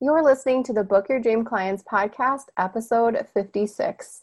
[0.00, 4.22] You're listening to the Book Your Dream Clients podcast, episode 56.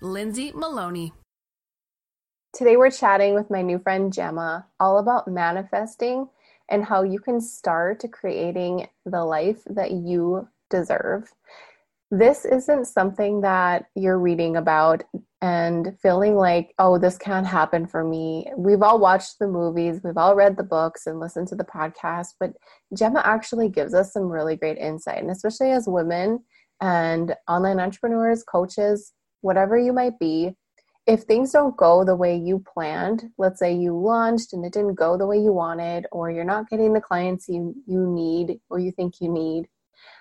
[0.00, 1.12] Lindsay Maloney.
[2.52, 6.28] Today, we're chatting with my new friend Gemma all about manifesting
[6.68, 11.32] and how you can start creating the life that you deserve.
[12.10, 15.04] This isn't something that you're reading about
[15.40, 18.50] and feeling like, oh, this can't happen for me.
[18.56, 22.34] We've all watched the movies, we've all read the books and listened to the podcast,
[22.38, 22.52] but
[22.96, 25.18] Gemma actually gives us some really great insight.
[25.18, 26.40] And especially as women
[26.80, 30.54] and online entrepreneurs, coaches, whatever you might be,
[31.06, 34.94] if things don't go the way you planned, let's say you launched and it didn't
[34.94, 38.78] go the way you wanted, or you're not getting the clients you, you need or
[38.78, 39.68] you think you need,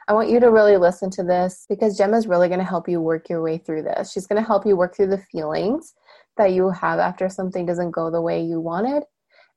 [0.08, 3.00] I want you to really listen to this because Gemma's really going to help you
[3.00, 4.12] work your way through this.
[4.12, 5.94] She's going to help you work through the feelings
[6.38, 9.04] that you have after something doesn't go the way you wanted.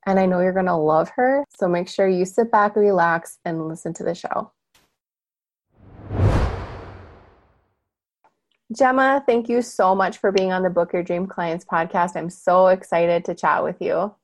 [0.05, 1.45] And I know you're going to love her.
[1.57, 4.53] So make sure you sit back, relax, and listen to the show.
[8.73, 12.17] Gemma, thank you so much for being on the Book Your Dream Clients podcast.
[12.17, 14.15] I'm so excited to chat with you.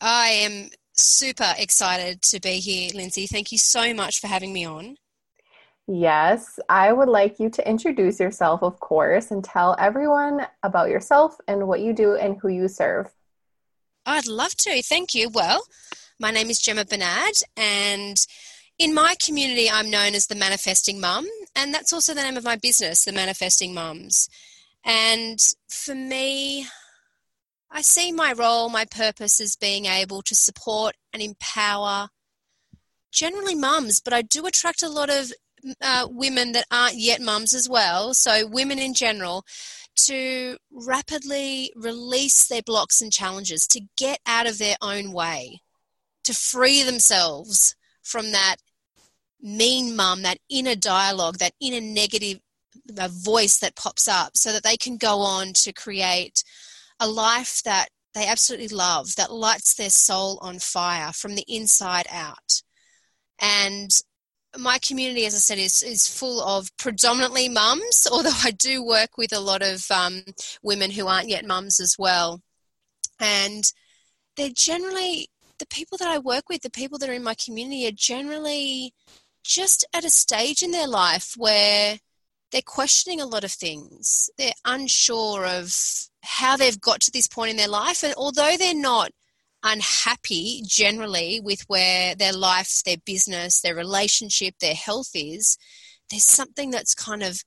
[0.00, 3.26] I am super excited to be here, Lindsay.
[3.26, 4.96] Thank you so much for having me on.
[5.88, 11.36] Yes, I would like you to introduce yourself, of course, and tell everyone about yourself
[11.46, 13.12] and what you do and who you serve.
[14.04, 14.82] I'd love to.
[14.82, 15.28] Thank you.
[15.28, 15.66] Well,
[16.18, 18.16] my name is Gemma Benad, and
[18.78, 22.44] in my community, I'm known as the Manifesting Mum, and that's also the name of
[22.44, 24.28] my business, the Manifesting Mums.
[24.84, 25.38] And
[25.68, 26.66] for me,
[27.70, 32.08] I see my role, my purpose as being able to support and empower
[33.12, 35.32] generally mums, but I do attract a lot of
[35.80, 38.12] uh, women that aren't yet mums as well.
[38.12, 39.44] So, women in general,
[40.04, 45.62] to rapidly release their blocks and challenges, to get out of their own way,
[46.24, 48.56] to free themselves from that
[49.40, 52.40] mean mum, that inner dialogue, that inner negative
[52.88, 56.42] voice that pops up, so that they can go on to create
[57.00, 62.06] a life that they absolutely love, that lights their soul on fire from the inside
[62.10, 62.62] out.
[63.40, 63.90] And
[64.58, 69.18] my community, as I said, is, is full of predominantly mums, although I do work
[69.18, 70.22] with a lot of um,
[70.62, 72.40] women who aren't yet mums as well.
[73.20, 73.64] And
[74.36, 77.86] they're generally, the people that I work with, the people that are in my community,
[77.86, 78.94] are generally
[79.46, 81.98] just at a stage in their life where
[82.52, 84.30] they're questioning a lot of things.
[84.38, 85.74] They're unsure of
[86.22, 88.02] how they've got to this point in their life.
[88.02, 89.10] And although they're not
[89.62, 95.58] unhappy generally with where their life, their business, their relationship, their health is,
[96.10, 97.42] there's something that's kind of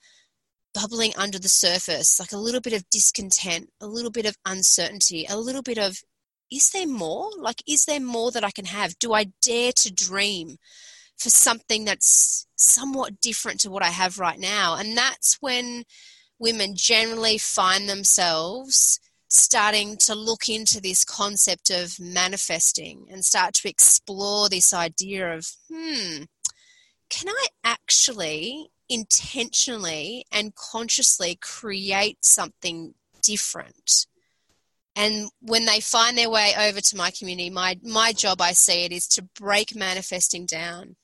[0.74, 5.26] bubbling under the surface, like a little bit of discontent, a little bit of uncertainty,
[5.30, 6.00] a little bit of,
[6.52, 7.30] is there more?
[7.38, 8.98] Like, is there more that I can have?
[9.00, 10.58] Do I dare to dream?
[11.20, 14.76] For something that's somewhat different to what I have right now.
[14.76, 15.84] And that's when
[16.40, 23.70] women generally find themselves starting to look into this concept of manifesting and start to
[23.70, 26.24] explore this idea of, hmm,
[27.10, 34.08] can I actually intentionally and consciously create something different?
[34.96, 38.86] And when they find their way over to my community, my, my job, I see
[38.86, 40.96] it, is to break manifesting down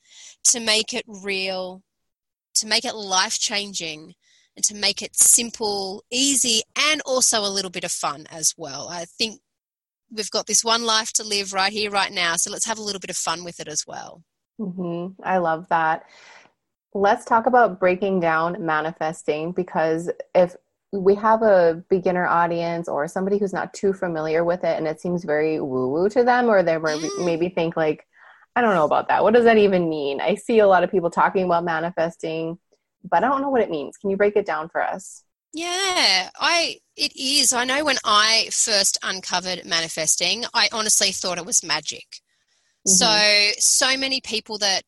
[0.52, 1.82] to make it real,
[2.54, 4.14] to make it life changing,
[4.56, 8.88] and to make it simple, easy, and also a little bit of fun as well.
[8.88, 9.40] I think
[10.10, 12.36] we've got this one life to live right here, right now.
[12.36, 14.22] So let's have a little bit of fun with it as well.
[14.58, 15.20] Mm-hmm.
[15.22, 16.04] I love that.
[16.94, 20.56] Let's talk about breaking down manifesting because if
[20.92, 25.00] we have a beginner audience or somebody who's not too familiar with it and it
[25.00, 27.24] seems very woo woo to them, or they mm.
[27.26, 28.06] maybe think like,
[28.56, 29.22] I don't know about that.
[29.22, 30.20] What does that even mean?
[30.20, 32.58] I see a lot of people talking about manifesting,
[33.04, 33.98] but I don't know what it means.
[33.98, 35.22] Can you break it down for us?
[35.52, 37.52] Yeah, I it is.
[37.52, 42.22] I know when I first uncovered manifesting, I honestly thought it was magic.
[42.88, 42.92] Mm-hmm.
[42.92, 44.82] So so many people that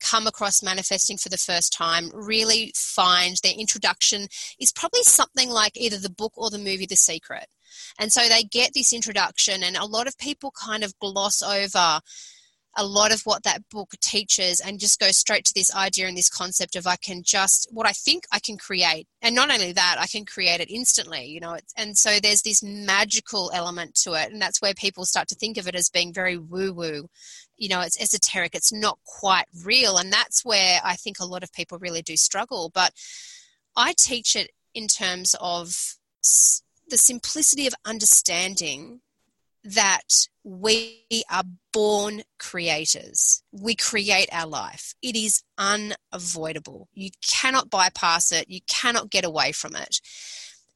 [0.00, 4.26] come across manifesting for the first time really find their introduction
[4.58, 7.46] is probably something like either the book or the movie The Secret.
[8.00, 12.00] And so they get this introduction and a lot of people kind of gloss over
[12.76, 16.16] a lot of what that book teaches and just go straight to this idea and
[16.16, 19.06] this concept of I can just what I think I can create.
[19.20, 22.62] And not only that I can create it instantly you know and so there's this
[22.62, 24.32] magical element to it.
[24.32, 27.08] And that's where people start to think of it as being very woo woo
[27.56, 28.54] you know it's esoteric.
[28.54, 29.96] It's not quite real.
[29.96, 32.70] And that's where I think a lot of people really do struggle.
[32.72, 32.92] But
[33.76, 35.96] I teach it in terms of
[36.88, 39.00] the simplicity of understanding
[39.64, 43.42] that we are born creators.
[43.52, 44.94] We create our life.
[45.02, 46.88] It is unavoidable.
[46.94, 50.00] You cannot bypass it, you cannot get away from it.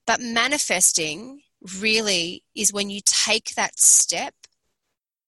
[0.07, 1.41] But manifesting
[1.81, 4.35] really is when you take that step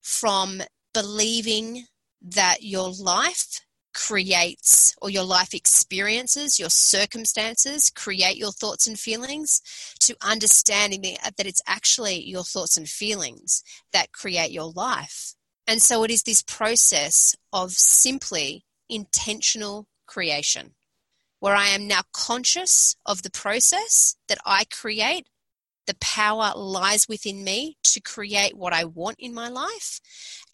[0.01, 0.63] from
[0.95, 1.87] believing
[2.23, 3.61] that your life
[4.07, 9.61] creates or your life experiences, your circumstances create your thoughts and feelings,
[9.99, 15.35] to understanding that it's actually your thoughts and feelings that create your life.
[15.67, 20.75] And so it is this process of simply intentional creation
[21.41, 25.27] where I am now conscious of the process that I create.
[25.87, 30.01] The power lies within me to create what I want in my life.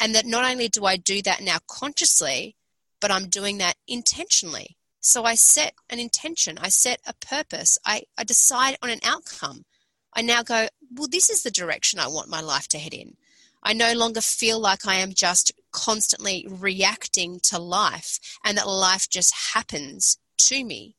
[0.00, 2.56] And that not only do I do that now consciously,
[3.04, 4.78] but I'm doing that intentionally.
[4.98, 9.66] So I set an intention, I set a purpose, I, I decide on an outcome.
[10.14, 13.18] I now go, well, this is the direction I want my life to head in.
[13.62, 19.10] I no longer feel like I am just constantly reacting to life and that life
[19.10, 20.96] just happens to me.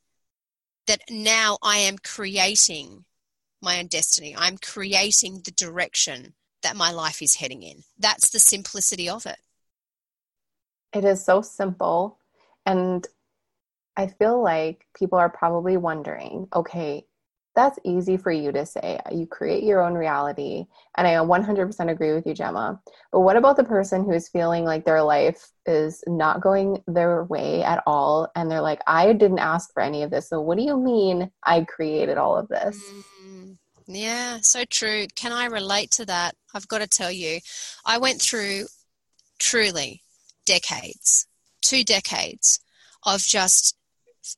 [0.86, 3.06] That now I am creating
[3.64, 4.36] my own destiny.
[4.38, 7.82] I'm creating the direction that my life is heading in.
[7.98, 9.40] That's the simplicity of it.
[10.96, 12.18] It is so simple.
[12.66, 13.06] And
[13.98, 17.06] I feel like people are probably wondering okay,
[17.54, 19.00] that's easy for you to say.
[19.12, 20.66] You create your own reality.
[20.98, 22.82] And I 100% agree with you, Gemma.
[23.14, 27.64] But what about the person who's feeling like their life is not going their way
[27.64, 28.30] at all?
[28.36, 30.28] And they're like, I didn't ask for any of this.
[30.28, 32.78] So what do you mean I created all of this?
[32.78, 33.52] Mm-hmm.
[33.88, 35.08] Yeah, so true.
[35.16, 36.36] Can I relate to that?
[36.54, 37.40] I've got to tell you,
[37.86, 38.66] I went through
[39.40, 40.02] truly
[40.46, 41.28] decades,
[41.62, 42.60] two decades
[43.04, 43.76] of just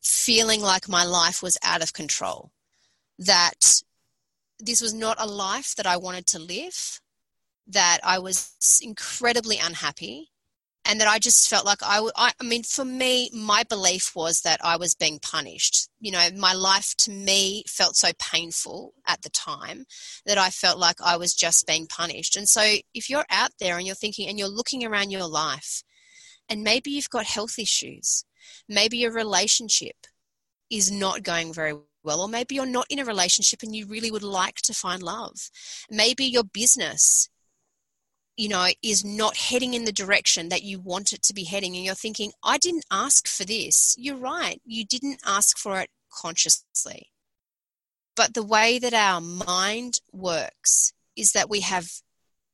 [0.02, 2.52] feeling like my life was out of control.
[3.20, 3.82] That
[4.60, 7.00] this was not a life that I wanted to live,
[7.68, 10.32] that I was incredibly unhappy,
[10.88, 14.42] and that I just felt like I, I, I mean, for me, my belief was
[14.42, 15.90] that I was being punished.
[16.00, 19.86] You know, my life to me felt so painful at the time
[20.26, 22.38] that I felt like I was just being punished.
[22.38, 22.62] And so,
[22.94, 25.84] if you're out there and you're thinking and you're looking around your life
[26.50, 28.26] and maybe you've got health issues.
[28.68, 29.96] Maybe your relationship
[30.70, 31.74] is not going very
[32.04, 35.04] well, or maybe you're not in a relationship and you really would like to find
[35.04, 35.50] love.
[35.90, 37.30] Maybe your business
[38.38, 41.76] you know is not heading in the direction that you want it to be heading
[41.76, 45.90] and you're thinking i didn't ask for this you're right you didn't ask for it
[46.12, 47.12] consciously
[48.16, 51.90] but the way that our mind works is that we have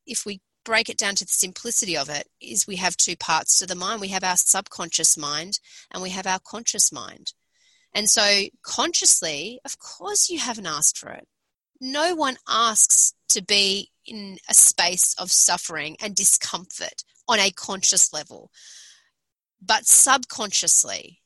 [0.08, 3.60] if we break it down to the simplicity of it is we have two parts
[3.60, 4.02] to the mind.
[4.02, 5.60] We have our subconscious mind
[5.92, 7.34] and we have our conscious mind.
[7.94, 11.28] And so consciously of course you haven't asked for it.
[11.80, 18.14] No one asks to be in a space of suffering and discomfort on a conscious
[18.14, 18.52] level.
[19.62, 21.22] But subconsciously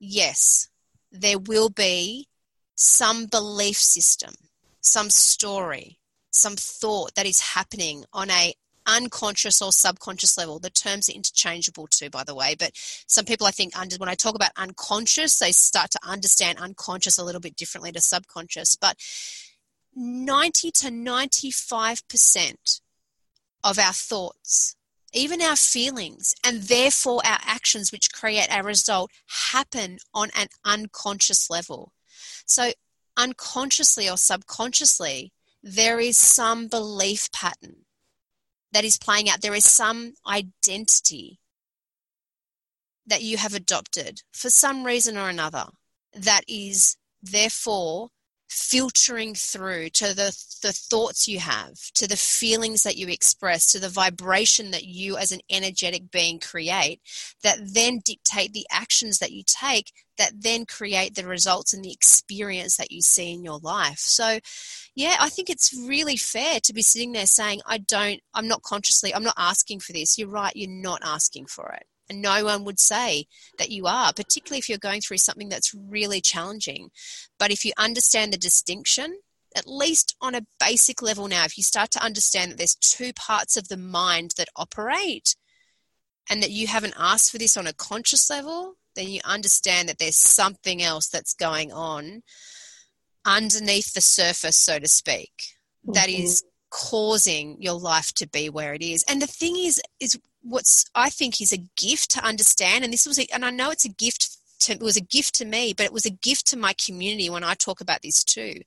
[0.00, 0.68] yes
[1.10, 2.28] there will be
[2.74, 4.34] some belief system
[4.80, 5.98] some story
[6.34, 8.54] some thought that is happening on a
[8.86, 10.58] unconscious or subconscious level.
[10.58, 12.56] The terms are interchangeable too, by the way.
[12.58, 16.58] But some people, I think, under, when I talk about unconscious, they start to understand
[16.58, 18.76] unconscious a little bit differently to subconscious.
[18.76, 18.96] But
[19.94, 22.80] 90 to 95%
[23.62, 24.74] of our thoughts,
[25.12, 29.12] even our feelings, and therefore our actions, which create our result,
[29.52, 31.92] happen on an unconscious level.
[32.44, 32.72] So,
[33.16, 35.32] unconsciously or subconsciously,
[35.66, 37.86] there is some belief pattern
[38.72, 39.40] that is playing out.
[39.40, 41.40] There is some identity
[43.06, 45.64] that you have adopted for some reason or another
[46.12, 48.10] that is therefore
[48.48, 53.78] filtering through to the, the thoughts you have, to the feelings that you express, to
[53.78, 57.00] the vibration that you as an energetic being create,
[57.42, 61.92] that then dictate the actions that you take, that then create the results and the
[61.92, 63.98] experience that you see in your life.
[63.98, 64.38] So,
[64.94, 68.62] yeah, I think it's really fair to be sitting there saying, I don't, I'm not
[68.62, 70.16] consciously, I'm not asking for this.
[70.18, 71.86] You're right, you're not asking for it.
[72.08, 73.26] And no one would say
[73.58, 76.90] that you are, particularly if you're going through something that's really challenging.
[77.38, 79.20] But if you understand the distinction,
[79.56, 83.12] at least on a basic level now, if you start to understand that there's two
[83.14, 85.34] parts of the mind that operate,
[86.30, 89.98] and that you haven't asked for this on a conscious level, then you understand that
[89.98, 92.22] there's something else that's going on
[93.26, 95.32] underneath the surface, so to speak,
[95.84, 95.92] mm-hmm.
[95.92, 99.04] that is causing your life to be where it is.
[99.08, 103.06] And the thing is, is what's I think is a gift to understand, and this
[103.06, 105.72] was, a, and I know it's a gift to, it was a gift to me,
[105.76, 108.60] but it was a gift to my community when I talk about this too,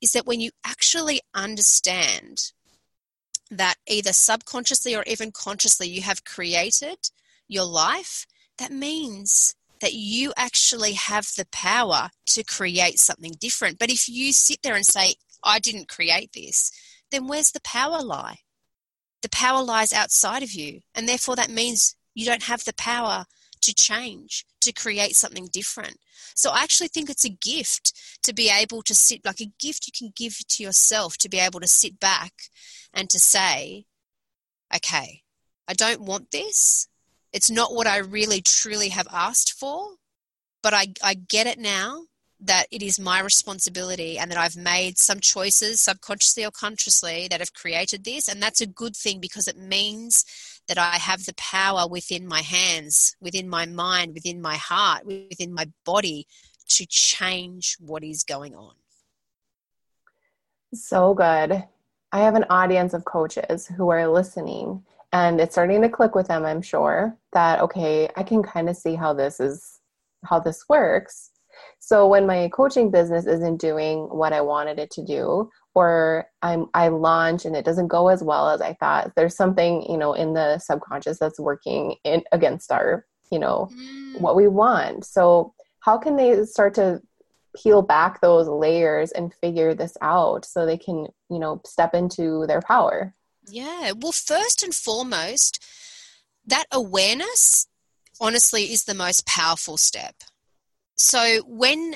[0.00, 2.52] is that when you actually understand
[3.50, 7.10] that either subconsciously or even consciously you have created
[7.48, 8.26] your life,
[8.58, 13.78] that means that you actually have the power to create something different.
[13.78, 16.70] But if you sit there and say, I didn't create this,
[17.10, 18.40] then where's the power lie?
[19.22, 20.80] The power lies outside of you.
[20.94, 23.26] And therefore, that means you don't have the power
[23.62, 25.98] to change, to create something different.
[26.34, 29.86] So I actually think it's a gift to be able to sit, like a gift
[29.86, 32.32] you can give to yourself to be able to sit back
[32.94, 33.84] and to say,
[34.74, 35.22] okay,
[35.68, 36.88] I don't want this.
[37.32, 39.96] It's not what I really truly have asked for,
[40.62, 42.04] but I, I get it now
[42.42, 47.40] that it is my responsibility and that I've made some choices subconsciously or consciously that
[47.40, 48.28] have created this.
[48.28, 50.24] And that's a good thing because it means
[50.68, 55.52] that I have the power within my hands, within my mind, within my heart, within
[55.52, 56.26] my body
[56.68, 58.74] to change what is going on.
[60.72, 61.64] So good.
[62.12, 66.28] I have an audience of coaches who are listening and it's starting to click with
[66.28, 69.80] them, I'm sure, that okay, I can kind of see how this is
[70.24, 71.29] how this works.
[71.78, 76.66] So when my coaching business isn't doing what I wanted it to do, or I'm
[76.74, 80.12] I launch and it doesn't go as well as I thought, there's something, you know,
[80.12, 84.20] in the subconscious that's working in against our, you know, mm.
[84.20, 85.04] what we want.
[85.04, 87.00] So how can they start to
[87.56, 92.46] peel back those layers and figure this out so they can, you know, step into
[92.46, 93.14] their power?
[93.48, 93.92] Yeah.
[93.96, 95.64] Well, first and foremost,
[96.46, 97.66] that awareness
[98.20, 100.16] honestly is the most powerful step.
[101.00, 101.94] So when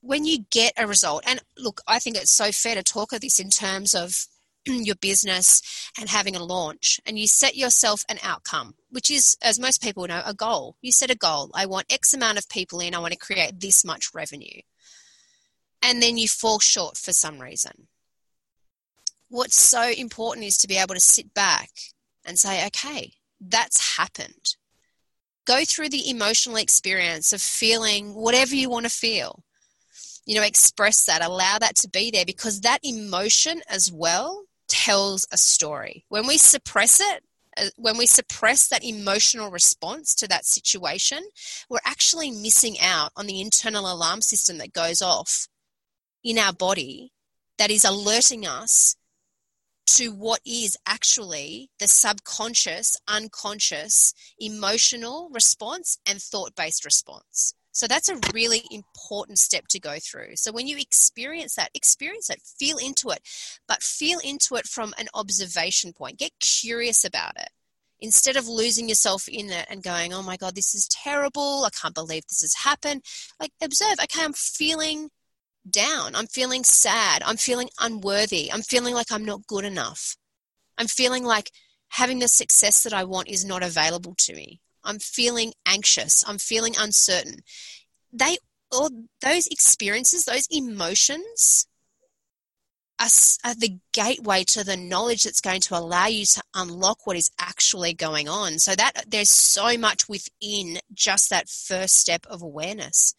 [0.00, 3.20] when you get a result, and look, I think it's so fair to talk of
[3.20, 4.26] this in terms of
[4.64, 5.60] your business
[6.00, 10.06] and having a launch, and you set yourself an outcome, which is, as most people
[10.06, 10.76] know, a goal.
[10.80, 11.50] You set a goal.
[11.54, 12.94] I want X amount of people in.
[12.94, 14.62] I want to create this much revenue,
[15.82, 17.86] and then you fall short for some reason.
[19.28, 21.68] What's so important is to be able to sit back
[22.24, 24.56] and say, okay, that's happened.
[25.46, 29.44] Go through the emotional experience of feeling whatever you want to feel
[30.26, 35.26] you know, express that, allow that to be there because that emotion as well tells
[35.32, 36.04] a story.
[36.08, 37.22] When we suppress it,
[37.56, 41.22] uh, when we suppress that emotional response to that situation,
[41.70, 45.46] we're actually missing out on the internal alarm system that goes off
[46.24, 47.12] in our body
[47.56, 48.96] that is alerting us
[49.86, 57.54] to what is actually the subconscious, unconscious, emotional response and thought based response.
[57.76, 60.36] So that's a really important step to go through.
[60.36, 63.20] So when you experience that, experience it, feel into it,
[63.68, 66.18] but feel into it from an observation point.
[66.18, 67.50] Get curious about it.
[68.00, 71.64] Instead of losing yourself in it and going, oh my God, this is terrible.
[71.66, 73.02] I can't believe this has happened.
[73.38, 75.10] Like, observe, okay, I'm feeling
[75.70, 76.14] down.
[76.14, 77.22] I'm feeling sad.
[77.24, 78.52] I'm feeling unworthy.
[78.52, 80.16] I'm feeling like I'm not good enough.
[80.78, 81.50] I'm feeling like
[81.88, 84.60] having the success that I want is not available to me.
[84.84, 87.40] I'm feeling anxious, I'm feeling uncertain.
[88.12, 88.38] They
[88.70, 91.66] all those experiences, those emotions
[92.98, 93.08] are,
[93.44, 97.30] are the gateway to the knowledge that's going to allow you to unlock what is
[97.38, 98.58] actually going on.
[98.58, 103.14] So that there's so much within just that first step of awareness.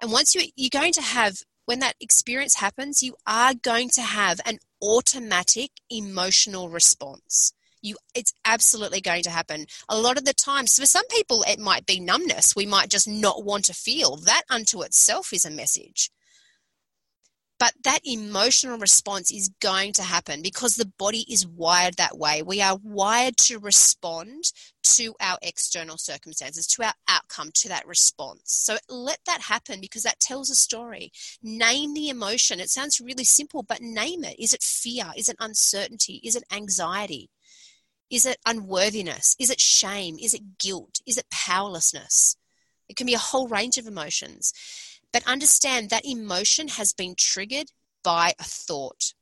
[0.00, 4.02] And once you you're going to have when that experience happens, you are going to
[4.02, 7.52] have an automatic emotional response.
[7.80, 9.66] You it's absolutely going to happen.
[9.88, 12.56] A lot of the times for some people it might be numbness.
[12.56, 14.16] We might just not want to feel.
[14.16, 16.10] That unto itself is a message
[17.64, 22.42] but that emotional response is going to happen because the body is wired that way.
[22.42, 24.52] We are wired to respond
[24.82, 28.42] to our external circumstances, to our outcome, to that response.
[28.52, 31.10] So let that happen because that tells a story.
[31.42, 32.60] Name the emotion.
[32.60, 34.38] It sounds really simple, but name it.
[34.38, 35.06] Is it fear?
[35.16, 36.20] Is it uncertainty?
[36.22, 37.30] Is it anxiety?
[38.10, 39.36] Is it unworthiness?
[39.40, 40.18] Is it shame?
[40.20, 41.00] Is it guilt?
[41.06, 42.36] Is it powerlessness?
[42.90, 44.52] It can be a whole range of emotions.
[45.14, 47.70] But understand that emotion has been triggered
[48.02, 49.14] by a thought.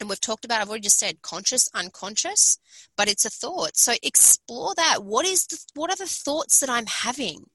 [0.00, 2.58] And we've talked about, I've already just said conscious, unconscious,
[2.96, 3.76] but it's a thought.
[3.76, 5.04] So explore that.
[5.04, 7.50] What is the, what are the thoughts that I'm having?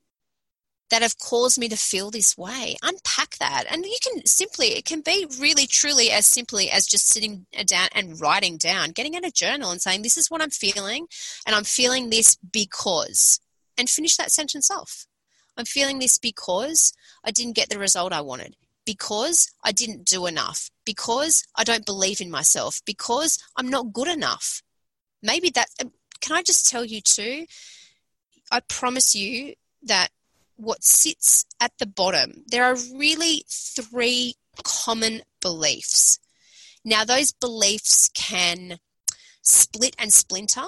[0.92, 2.76] that have caused me to feel this way?
[2.82, 3.66] Unpack that.
[3.70, 7.90] And you can simply, it can be really truly as simply as just sitting down
[7.94, 11.06] and writing down, getting out a journal and saying, This is what I'm feeling,
[11.46, 13.40] and I'm feeling this because,
[13.78, 15.06] and finish that sentence off.
[15.60, 16.94] I'm feeling this because
[17.26, 21.86] I didn't get the result I wanted, because I didn't do enough, because I don't
[21.86, 24.64] believe in myself, because I'm not good enough.
[25.22, 27.46] Maybe that, um, can I just tell you too?
[28.50, 30.12] I promise you that
[30.56, 36.20] what sits at the bottom, there are really three common beliefs.
[36.86, 38.80] Now, those beliefs can
[39.42, 40.68] split and splinter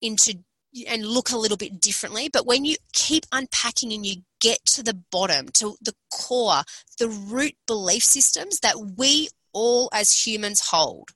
[0.00, 0.40] into
[0.88, 4.82] and look a little bit differently, but when you keep unpacking and you get to
[4.82, 6.62] the bottom, to the core,
[6.98, 11.10] the root belief systems that we all as humans hold,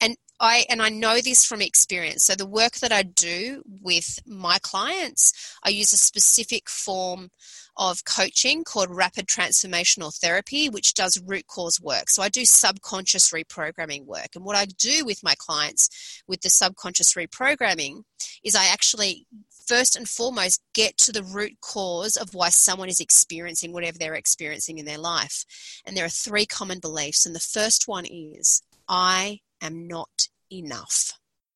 [0.00, 2.24] And I and I know this from experience.
[2.24, 5.32] So the work that I do with my clients,
[5.64, 7.30] I use a specific form
[7.76, 12.08] of coaching called rapid transformational therapy, which does root cause work.
[12.08, 14.28] So I do subconscious reprogramming work.
[14.34, 18.02] And what I do with my clients with the subconscious reprogramming
[18.42, 19.26] is I actually
[19.66, 24.14] first and foremost get to the root cause of why someone is experiencing whatever they're
[24.14, 25.44] experiencing in their life.
[25.84, 27.26] And there are three common beliefs.
[27.26, 31.12] And the first one is I am not enough.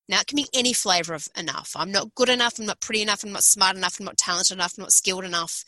[0.08, 1.72] Now, it can be any flavor of enough.
[1.76, 4.56] I'm not good enough, I'm not pretty enough, I'm not smart enough, I'm not talented
[4.56, 5.64] enough, I'm not skilled enough,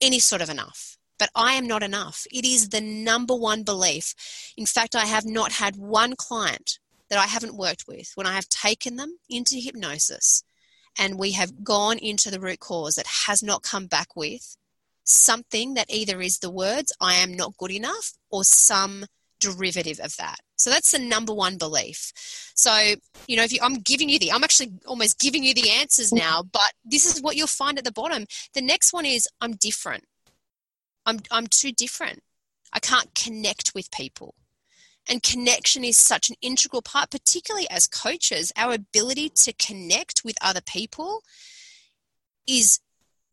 [0.00, 0.96] any sort of enough.
[1.18, 2.26] But I am not enough.
[2.32, 4.14] It is the number one belief.
[4.56, 6.78] In fact, I have not had one client
[7.10, 10.42] that I haven't worked with when I have taken them into hypnosis
[10.98, 14.56] and we have gone into the root cause that has not come back with
[15.04, 19.06] something that either is the words, I am not good enough, or some
[19.40, 20.36] derivative of that.
[20.56, 22.12] So that's the number one belief.
[22.54, 22.94] So,
[23.26, 26.12] you know, if you, I'm giving you the, I'm actually almost giving you the answers
[26.12, 28.26] now, but this is what you'll find at the bottom.
[28.54, 30.04] The next one is I'm different.
[31.06, 32.22] I'm, I'm too different.
[32.72, 34.34] I can't connect with people.
[35.08, 38.52] And connection is such an integral part, particularly as coaches.
[38.56, 41.22] Our ability to connect with other people
[42.46, 42.80] is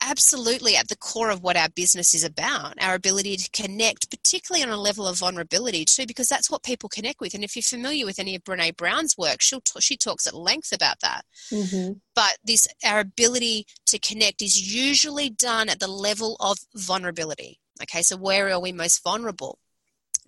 [0.02, 4.64] absolutely at the core of what our business is about our ability to connect particularly
[4.64, 7.64] on a level of vulnerability too because that's what people connect with and if you're
[7.64, 11.24] familiar with any of Brené Brown's work she'll t- she talks at length about that
[11.52, 11.94] mm-hmm.
[12.16, 18.02] but this our ability to connect is usually done at the level of vulnerability okay
[18.02, 19.58] so where are we most vulnerable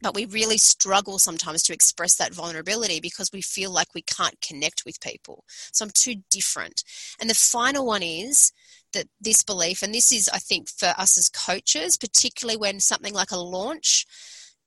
[0.01, 4.39] but we really struggle sometimes to express that vulnerability because we feel like we can't
[4.41, 5.43] connect with people.
[5.73, 6.83] So I'm too different.
[7.19, 8.51] And the final one is
[8.93, 13.13] that this belief, and this is, I think, for us as coaches, particularly when something
[13.13, 14.05] like a launch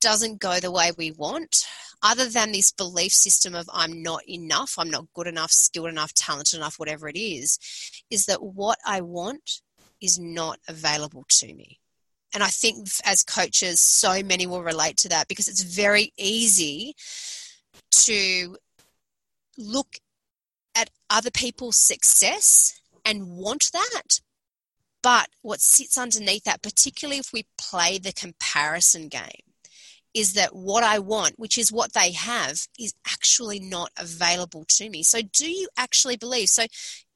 [0.01, 1.65] doesn't go the way we want,
[2.01, 6.13] other than this belief system of I'm not enough, I'm not good enough, skilled enough,
[6.13, 7.57] talented enough, whatever it is,
[8.09, 9.61] is that what I want
[10.01, 11.79] is not available to me.
[12.33, 16.95] And I think as coaches, so many will relate to that because it's very easy
[17.91, 18.57] to
[19.57, 19.99] look
[20.75, 24.19] at other people's success and want that.
[25.01, 29.43] But what sits underneath that, particularly if we play the comparison game,
[30.13, 34.89] is that what I want, which is what they have, is actually not available to
[34.89, 35.03] me.
[35.03, 36.49] So, do you actually believe?
[36.49, 36.65] So,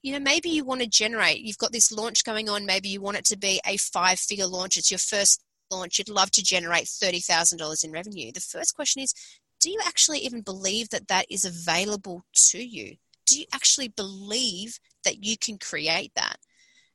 [0.02, 3.00] you know, maybe you want to generate, you've got this launch going on, maybe you
[3.00, 6.42] want it to be a five figure launch, it's your first launch, you'd love to
[6.42, 8.32] generate $30,000 in revenue.
[8.32, 9.14] The first question is
[9.60, 12.96] do you actually even believe that that is available to you?
[13.28, 16.38] Do you actually believe that you can create that?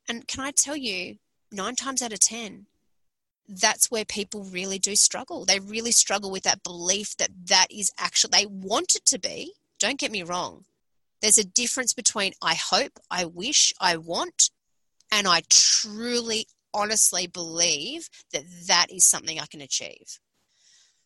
[0.10, 1.18] And can I tell you,
[1.52, 2.66] nine times out of 10,
[3.48, 5.46] that's where people really do struggle.
[5.46, 9.54] They really struggle with that belief that that is actually, they want it to be.
[9.80, 10.66] Don't get me wrong.
[11.22, 14.50] There's a difference between I hope, I wish, I want,
[15.12, 20.20] and I truly, honestly believe that that is something I can achieve.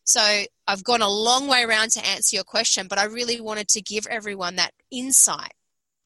[0.08, 0.22] So
[0.66, 3.82] I've gone a long way around to answer your question, but I really wanted to
[3.82, 5.52] give everyone that insight.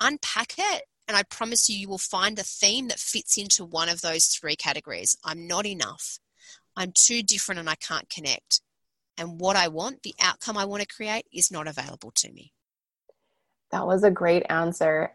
[0.00, 3.88] Unpack it, and I promise you, you will find a theme that fits into one
[3.88, 5.16] of those three categories.
[5.24, 6.18] I'm not enough.
[6.76, 8.60] I'm too different and I can't connect.
[9.16, 12.52] And what I want, the outcome I want to create, is not available to me.
[13.70, 15.12] That was a great answer.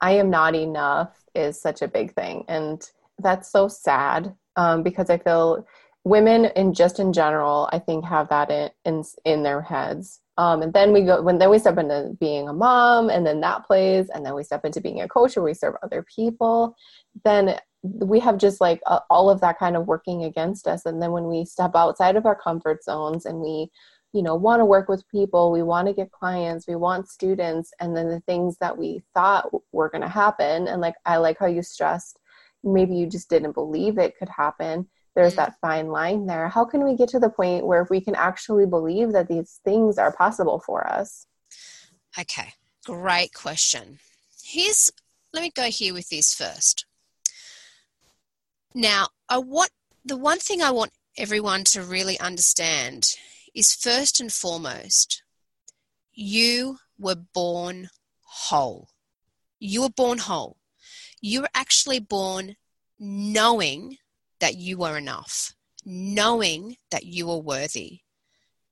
[0.00, 2.44] I am not enough is such a big thing.
[2.48, 2.82] And
[3.20, 5.64] that's so sad um, because I feel
[6.06, 10.20] women in just in general, I think have that in, in, in their heads.
[10.38, 13.40] Um, and then we go when then we step into being a mom and then
[13.40, 16.76] that plays and then we step into being a coach where we serve other people
[17.24, 21.00] then we have just like uh, all of that kind of working against us and
[21.00, 23.70] then when we step outside of our comfort zones and we
[24.12, 27.72] you know want to work with people we want to get clients we want students
[27.80, 31.38] and then the things that we thought were going to happen and like i like
[31.38, 32.18] how you stressed
[32.62, 34.86] maybe you just didn't believe it could happen
[35.16, 35.36] there's mm.
[35.36, 38.66] that fine line there how can we get to the point where we can actually
[38.66, 41.26] believe that these things are possible for us
[42.18, 42.52] okay
[42.84, 43.98] great question
[44.44, 44.90] here's
[45.32, 46.86] let me go here with this first
[48.74, 49.70] now I want
[50.04, 53.16] the one thing i want everyone to really understand
[53.54, 55.22] is first and foremost
[56.16, 57.90] you were born
[58.22, 58.88] whole.
[59.60, 60.56] You were born whole.
[61.20, 62.56] You were actually born
[62.98, 63.98] knowing
[64.40, 68.00] that you are enough, knowing that you are worthy,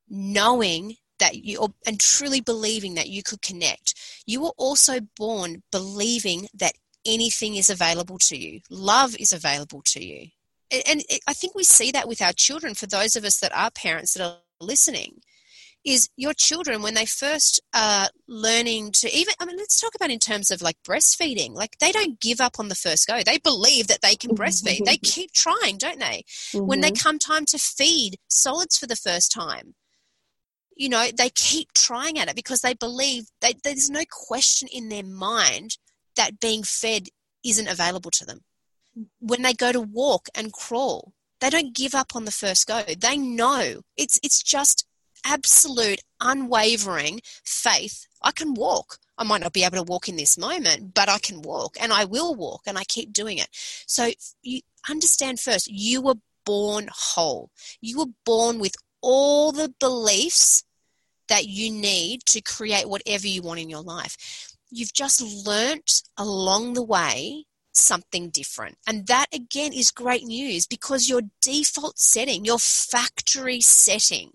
[0.08, 3.94] knowing that you, and truly believing that you could connect.
[4.26, 6.74] You were also born believing that
[7.06, 10.28] anything is available to you, love is available to you.
[10.86, 13.70] And I think we see that with our children, for those of us that are
[13.70, 15.20] parents that are listening
[15.84, 20.10] is your children when they first are learning to even i mean let's talk about
[20.10, 21.54] in terms of like breastfeeding.
[21.54, 23.20] Like they don't give up on the first go.
[23.22, 24.84] They believe that they can breastfeed.
[24.84, 26.24] They keep trying don't they?
[26.52, 26.66] Mm-hmm.
[26.66, 27.08] when they mm-hmm.
[27.08, 29.74] come time to feed solids for the first time
[30.76, 34.88] you know they keep trying at it because they believe that there's no question in
[34.88, 35.78] their mind
[36.16, 37.08] that being fed
[37.44, 38.40] isn't available to them.
[38.96, 39.26] Mm-hmm.
[39.26, 42.82] when they go to walk and crawl they don't give up on the first go.
[42.82, 43.82] They know.
[43.96, 44.86] It's it's just
[45.24, 48.06] absolute, unwavering faith.
[48.22, 48.98] I can walk.
[49.16, 51.92] I might not be able to walk in this moment, but I can walk and
[51.92, 53.48] I will walk and I keep doing it.
[53.86, 54.10] So
[54.42, 57.50] you understand first, you were born whole.
[57.80, 60.64] You were born with all the beliefs
[61.28, 64.16] that you need to create whatever you want in your life.
[64.70, 68.78] You've just learnt along the way something different.
[68.86, 74.32] And that again is great news because your default setting, your factory setting,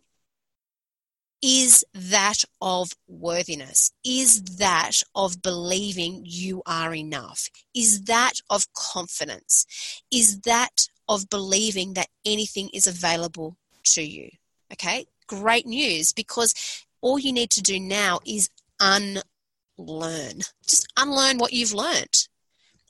[1.42, 9.66] is that of worthiness, is that of believing you are enough, is that of confidence,
[10.12, 14.30] is that of believing that anything is available to you.
[14.72, 16.54] Okay, great news because
[17.02, 18.50] all you need to do now is
[18.80, 20.42] unlearn.
[20.68, 22.28] Just unlearn what you've learned.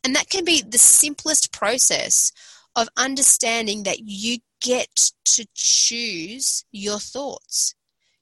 [0.04, 2.32] And that can be the simplest process
[2.76, 7.76] of understanding that you get to choose your thoughts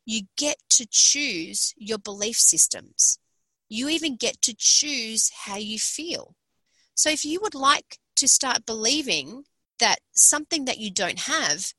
[0.08, 3.20] you get to choose your belief systems.
[3.68, 6.34] You even get to choose how you feel.
[6.96, 9.44] So if you would like to start believing
[9.80, 11.74] that something that you don't have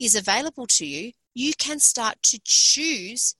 [0.00, 3.36] is available to you, you can start to choose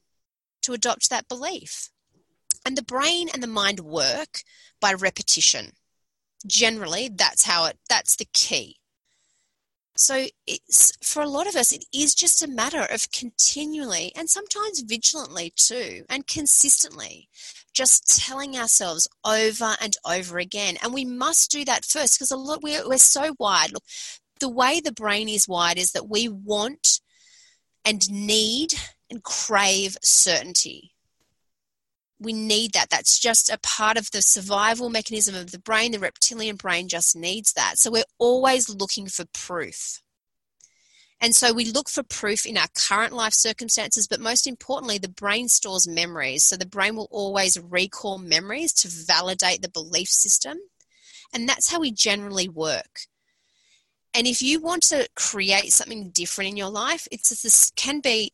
[0.62, 1.90] to adopt that belief.
[2.64, 4.42] And the brain and the mind work
[4.80, 5.72] by repetition.
[6.46, 8.76] Generally, that's how it that's the key.
[9.98, 14.30] So it's for a lot of us, it is just a matter of continually and
[14.30, 17.28] sometimes vigilantly too, and consistently
[17.74, 20.76] just telling ourselves over and over again.
[20.84, 23.72] And we must do that first because a lot we're, we're so wired.
[23.72, 23.82] Look,
[24.38, 27.00] the way the brain is wired is that we want
[27.84, 28.74] and need
[29.10, 30.92] and crave certainty
[32.20, 32.90] we need that.
[32.90, 35.92] That's just a part of the survival mechanism of the brain.
[35.92, 37.78] The reptilian brain just needs that.
[37.78, 40.02] So we're always looking for proof.
[41.20, 45.08] And so we look for proof in our current life circumstances, but most importantly, the
[45.08, 46.44] brain stores memories.
[46.44, 50.58] So the brain will always recall memories to validate the belief system.
[51.32, 53.00] And that's how we generally work.
[54.14, 58.32] And if you want to create something different in your life, it's this can be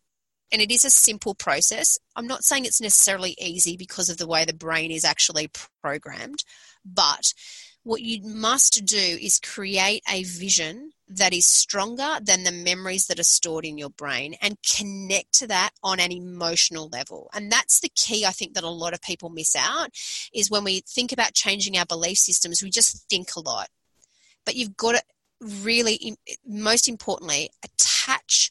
[0.53, 1.99] and it is a simple process.
[2.17, 5.51] I'm not saying it's necessarily easy because of the way the brain is actually
[5.83, 6.45] programmed,
[6.85, 7.33] but
[7.85, 13.21] what you must do is create a vision that is stronger than the memories that
[13.21, 17.29] are stored in your brain and connect to that on an emotional level.
[17.35, 19.91] And that's the key I think that a lot of people miss out
[20.33, 23.69] is when we think about changing our belief systems, we just think a lot.
[24.47, 25.03] But you've got to
[25.41, 28.51] really, most importantly, attach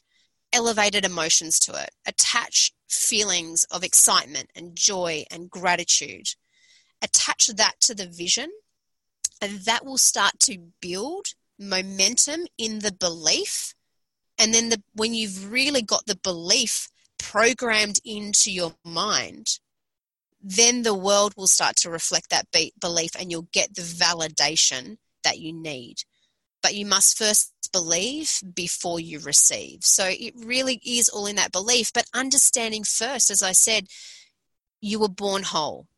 [0.54, 6.28] elevated emotions to it, attach feelings of excitement and joy and gratitude,
[7.02, 8.50] attach that to the vision,
[9.42, 11.26] and that will start to build
[11.58, 13.74] momentum in the belief.
[14.38, 16.88] And then the, when you've really got the belief
[17.18, 19.58] programmed into your mind,
[20.40, 22.46] then the world will start to reflect that
[22.80, 26.02] belief and you'll get the validation that you need
[26.64, 29.84] but you must first believe before you receive.
[29.84, 33.88] So it really is all in that belief, but understanding first, as I said,
[34.80, 35.88] you were born whole.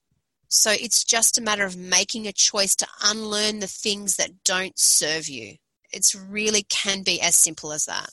[0.48, 4.76] So it's just a matter of making a choice to unlearn the things that don't
[4.76, 5.59] serve you.
[5.92, 8.11] It's really can be as simple as that.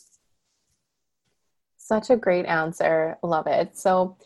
[1.78, 3.18] Such a great answer.
[3.24, 3.76] Love it.
[3.76, 4.18] So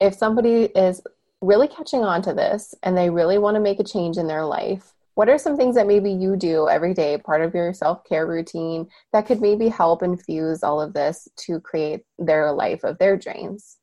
[0.00, 1.02] if somebody is
[1.40, 4.44] really catching on to this and they really want to make a change in their
[4.44, 8.04] life, what are some things that maybe you do every day, part of your self
[8.04, 12.98] care routine, that could maybe help infuse all of this to create their life of
[12.98, 13.76] their dreams?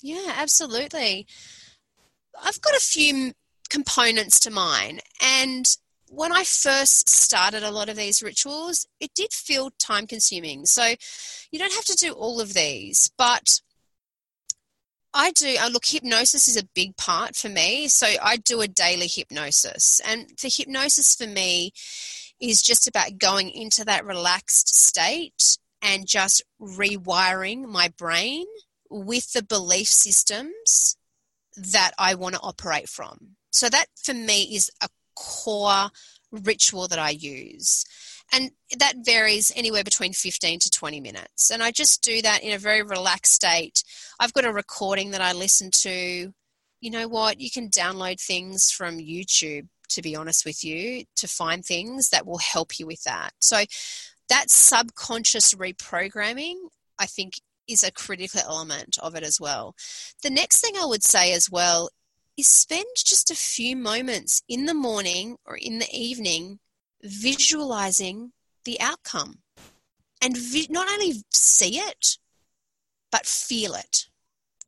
[0.00, 1.26] Yeah, absolutely.
[2.42, 3.32] I've got a few
[3.70, 5.00] components to mine.
[5.22, 5.66] And
[6.08, 10.66] when I first started a lot of these rituals, it did feel time consuming.
[10.66, 10.94] So
[11.50, 13.60] you don't have to do all of these, but
[15.14, 15.56] I do.
[15.60, 17.88] Uh, look, hypnosis is a big part for me.
[17.88, 20.00] So I do a daily hypnosis.
[20.06, 21.72] And the hypnosis for me
[22.40, 28.46] is just about going into that relaxed state and just rewiring my brain
[28.90, 30.96] with the belief systems
[31.56, 33.36] that I want to operate from.
[33.50, 35.90] So that for me is a core
[36.30, 37.84] ritual that I use.
[38.32, 41.50] And that varies anywhere between 15 to 20 minutes.
[41.50, 43.84] And I just do that in a very relaxed state.
[44.18, 46.32] I've got a recording that I listen to.
[46.80, 47.40] You know what?
[47.40, 52.26] You can download things from YouTube, to be honest with you, to find things that
[52.26, 53.32] will help you with that.
[53.38, 53.64] So
[54.30, 56.54] that subconscious reprogramming,
[56.98, 57.34] I think,
[57.68, 59.74] is a critical element of it as well.
[60.22, 61.90] The next thing I would say as well
[62.38, 66.60] is spend just a few moments in the morning or in the evening
[67.02, 68.32] visualizing
[68.64, 69.38] the outcome
[70.22, 72.18] and vi- not only see it,
[73.10, 74.06] but feel it.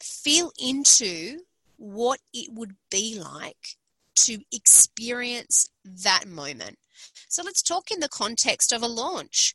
[0.03, 1.41] Feel into
[1.77, 3.77] what it would be like
[4.17, 6.79] to experience that moment.
[7.29, 9.55] So let's talk in the context of a launch.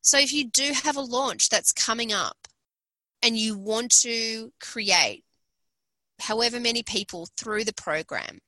[0.00, 2.48] So if you do have a launch that's coming up
[3.22, 5.24] and you want to create
[6.20, 8.40] however many people through the program,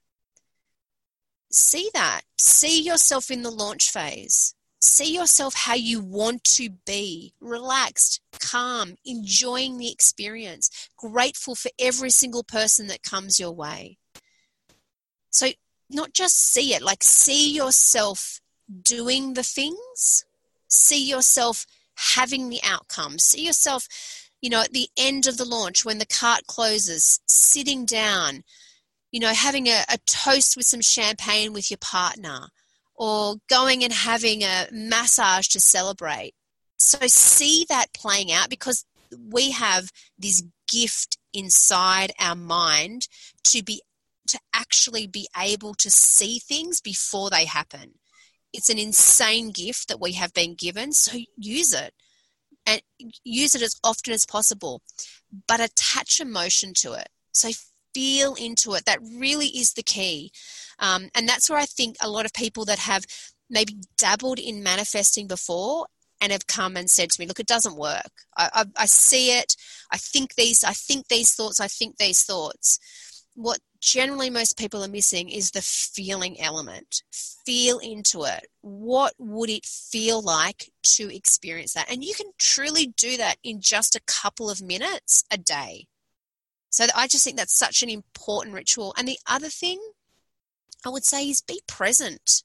[1.50, 2.22] see that.
[2.38, 4.54] See yourself in the launch phase.
[4.80, 12.08] See yourself how you want to be relaxed, calm, enjoying the experience, grateful for every
[12.10, 13.98] single person that comes your way.
[15.28, 15.48] So,
[15.90, 18.40] not just see it, like see yourself
[18.82, 20.24] doing the things,
[20.68, 21.66] see yourself
[22.14, 23.86] having the outcome, see yourself,
[24.40, 28.44] you know, at the end of the launch when the cart closes, sitting down,
[29.10, 32.48] you know, having a, a toast with some champagne with your partner
[32.94, 36.32] or going and having a massage to celebrate.
[36.78, 38.84] So see that playing out because
[39.18, 43.08] we have this gift inside our mind
[43.44, 43.82] to be
[44.28, 47.94] to actually be able to see things before they happen.
[48.52, 51.94] It's an insane gift that we have been given, so use it
[52.66, 52.82] and
[53.24, 54.82] use it as often as possible,
[55.48, 57.08] but attach emotion to it.
[57.32, 57.50] So
[57.94, 58.84] feel into it.
[58.84, 60.32] That really is the key.
[60.78, 63.04] Um, and that's where I think a lot of people that have
[63.48, 65.86] maybe dabbled in manifesting before
[66.20, 68.10] and have come and said to me, look, it doesn't work.
[68.36, 69.56] I, I, I see it.
[69.90, 72.78] I think these, I think these thoughts, I think these thoughts.
[73.34, 77.02] What generally most people are missing is the feeling element.
[77.46, 78.46] Feel into it.
[78.60, 81.90] What would it feel like to experience that?
[81.90, 85.86] And you can truly do that in just a couple of minutes a day.
[86.70, 88.94] So I just think that's such an important ritual.
[88.96, 89.80] And the other thing
[90.84, 92.42] I would say is be present.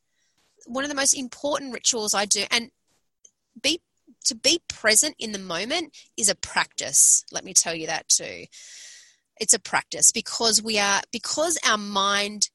[0.65, 2.71] One of the most important rituals I do, and
[3.61, 3.81] be
[4.25, 7.23] to be present in the moment is a practice.
[7.31, 8.45] Let me tell you that too.
[9.39, 12.49] It's a practice because we are because our mind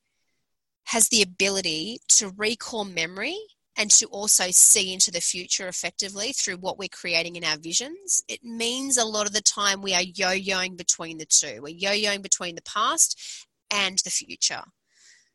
[0.84, 3.38] has the ability to recall memory
[3.76, 8.22] and to also see into the future effectively through what we're creating in our visions,
[8.28, 11.60] it means a lot of the time we are yo yoing between the two.
[11.62, 14.62] We're yo yoing between the past and the future.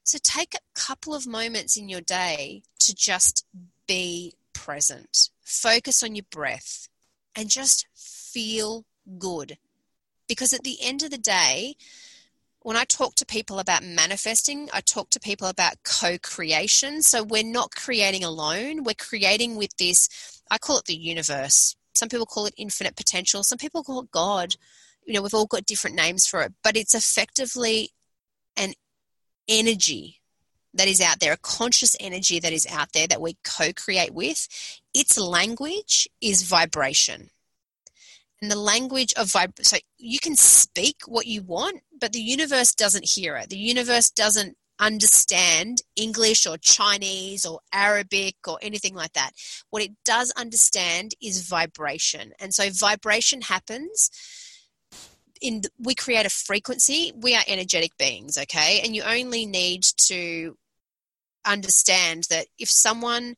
[0.04, 3.46] So take a couple of moments in your day to just
[3.88, 5.30] be present.
[5.42, 6.90] Focus on your breath
[7.36, 8.86] and just feel
[9.18, 9.58] good.
[10.28, 11.76] Because at the end of the day,
[12.66, 17.04] when I talk to people about manifesting, I talk to people about co creation.
[17.04, 21.76] So we're not creating alone, we're creating with this, I call it the universe.
[21.94, 24.56] Some people call it infinite potential, some people call it God.
[25.06, 27.92] You know, we've all got different names for it, but it's effectively
[28.58, 28.74] an
[29.48, 30.22] energy
[30.74, 34.12] that is out there, a conscious energy that is out there that we co create
[34.12, 34.48] with.
[34.92, 37.30] Its language is vibration
[38.50, 43.10] the language of vib so you can speak what you want but the universe doesn't
[43.10, 43.50] hear it.
[43.50, 49.32] The universe doesn't understand english or chinese or arabic or anything like that.
[49.70, 52.34] What it does understand is vibration.
[52.40, 54.10] And so vibration happens
[55.42, 57.14] in the, we create a frequency.
[57.16, 58.82] We are energetic beings okay?
[58.84, 60.58] And you only need to
[61.46, 63.36] understand that if someone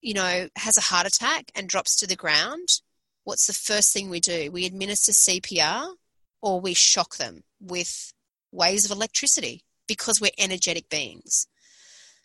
[0.00, 2.68] you know has a heart attack and drops to the ground
[3.26, 4.52] what's the first thing we do?
[4.52, 5.94] We administer CPR
[6.40, 8.12] or we shock them with
[8.52, 11.48] waves of electricity because we're energetic beings.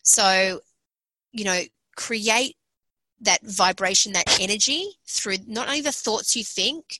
[0.03, 0.61] So,
[1.31, 1.61] you know,
[1.95, 2.55] create
[3.19, 6.99] that vibration, that energy through not only the thoughts you think,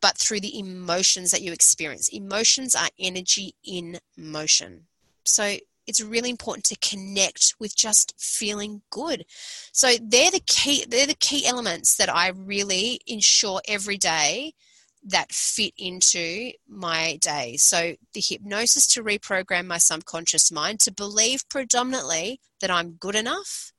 [0.00, 2.08] but through the emotions that you experience.
[2.08, 4.86] Emotions are energy in motion.
[5.24, 5.56] So
[5.90, 9.26] it's really important to connect with just feeling good.
[9.72, 14.54] So they're the key they're the key elements that I really ensure every day
[15.02, 17.56] that fit into my day.
[17.56, 23.72] So the hypnosis to reprogram my subconscious mind to believe predominantly that I'm good enough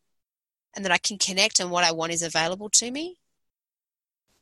[0.76, 3.18] and that I can connect and what I want is available to me.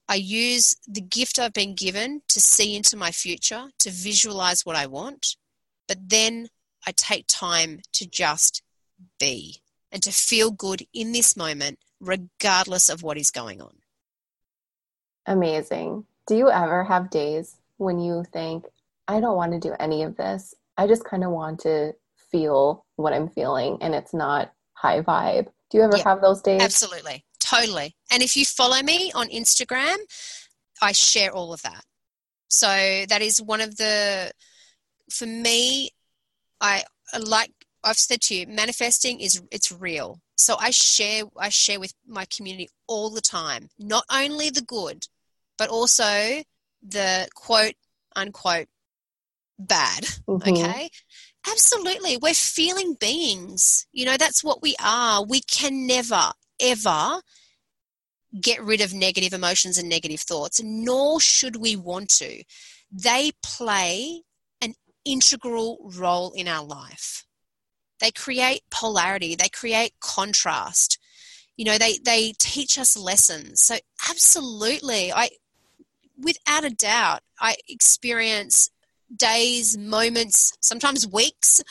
[0.08, 4.76] I use the gift I've been given to see into my future, to visualize what
[4.76, 5.36] I want,
[5.88, 6.50] but then
[6.88, 8.62] I take time to just
[9.20, 9.58] be
[9.92, 13.76] and to feel good in this moment, regardless of what is going on.
[15.26, 16.06] Amazing.
[16.28, 18.66] Do you ever have days when you think,
[19.08, 20.54] I don't want to do any of this?
[20.78, 21.94] I just kind of want to
[22.32, 25.48] feel what I'm feeling and it's not high vibe.
[25.70, 26.62] Do you ever yeah, have those days?
[26.62, 27.26] Absolutely.
[27.40, 27.96] Totally.
[28.12, 29.98] And if you follow me on Instagram,
[30.82, 31.84] I share all of that.
[32.48, 34.32] So that is one of the,
[35.12, 35.92] for me,
[36.62, 36.84] I
[37.20, 37.52] like
[37.84, 40.20] I've said to you, manifesting is it's real.
[40.36, 45.08] So I share I share with my community all the time, not only the good,
[45.58, 46.44] but also
[46.82, 47.76] the quote
[48.16, 48.68] unquote
[49.58, 50.06] bad.
[50.28, 50.50] Mm-hmm.
[50.50, 50.90] Okay.
[51.50, 52.18] Absolutely.
[52.18, 53.86] We're feeling beings.
[53.92, 55.24] You know, that's what we are.
[55.24, 57.22] We can never, ever
[58.40, 62.44] get rid of negative emotions and negative thoughts, nor should we want to.
[62.92, 64.24] They play
[65.12, 67.26] integral role in our life.
[68.00, 70.98] They create polarity, they create contrast.
[71.58, 73.60] You know, they, they teach us lessons.
[73.66, 73.76] So,
[74.10, 75.30] absolutely, I,
[76.18, 78.72] without a doubt, I experience
[79.14, 81.62] days, moments, sometimes weeks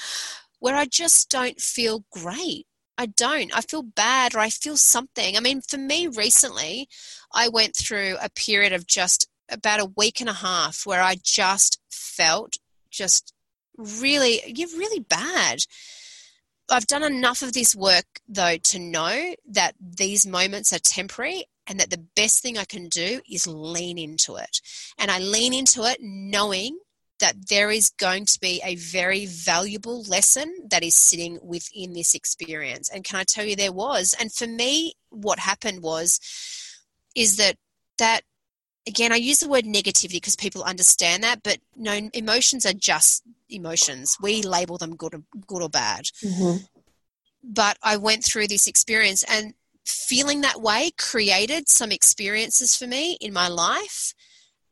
[0.59, 2.66] where I just don't feel great.
[2.96, 3.57] I don't.
[3.57, 5.37] I feel bad or I feel something.
[5.37, 6.88] I mean, for me recently,
[7.33, 11.16] I went through a period of just about a week and a half where I
[11.22, 12.57] just felt
[12.90, 13.33] just
[13.77, 15.61] really, you're really bad.
[16.70, 21.79] I've done enough of this work though to know that these moments are temporary and
[21.81, 24.61] that the best thing I can do is lean into it.
[24.98, 26.79] And I lean into it knowing
[27.20, 32.14] that there is going to be a very valuable lesson that is sitting within this
[32.14, 32.88] experience.
[32.88, 34.14] And can I tell you there was?
[34.18, 36.20] And for me, what happened was,
[37.14, 37.57] is that
[37.98, 38.20] that
[38.88, 43.22] again, I use the word negativity because people understand that, but no, emotions are just
[43.48, 44.16] emotions.
[44.20, 46.07] We label them good or, good or bad.
[46.24, 46.64] Mm-hmm.
[47.44, 49.55] But I went through this experience and
[49.87, 54.14] feeling that way created some experiences for me in my life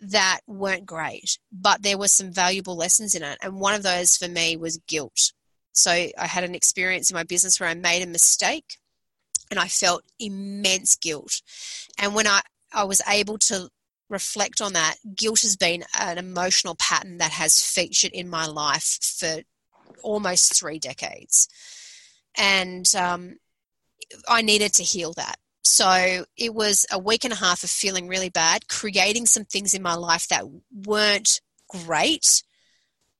[0.01, 3.39] that weren't great, but there were some valuable lessons in it.
[3.43, 5.33] And one of those for me was guilt.
[5.73, 8.79] So I had an experience in my business where I made a mistake
[9.51, 11.41] and I felt immense guilt.
[11.99, 12.41] And when I,
[12.73, 13.69] I was able to
[14.09, 18.99] reflect on that, guilt has been an emotional pattern that has featured in my life
[19.03, 19.43] for
[20.03, 21.49] almost three decades.
[22.37, 23.39] And um,
[24.29, 25.37] I needed to heal that.
[25.65, 29.75] So it was a week and a half of feeling really bad, creating some things
[29.75, 32.43] in my life that weren't great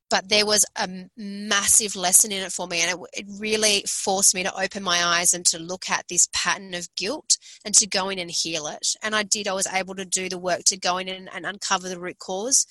[0.09, 4.35] but there was a massive lesson in it for me and it, it, really forced
[4.35, 7.87] me to open my eyes and to look at this pattern of guilt and to
[7.87, 8.95] go in and heal it.
[9.03, 11.45] And i did i was able to do the work to go in and, and
[11.45, 12.67] uncover the root cause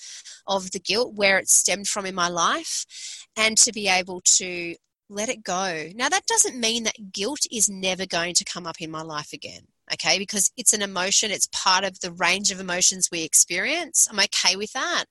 [0.46, 4.74] of the guilt where it stemmed from in my life and to be able to
[5.08, 5.90] let it go.
[5.94, 9.32] Now that doesn't mean that guilt is never going to come up in my life
[9.32, 10.18] again okay?
[10.18, 14.08] Because it's an emotion it's part of the range of emotions we experience.
[14.10, 15.04] I'm okay with that.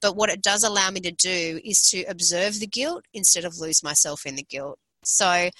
[0.00, 3.58] But what it does allow me to do is to observe the guilt instead of
[3.58, 4.78] lose myself in the guilt.
[5.04, 5.50] So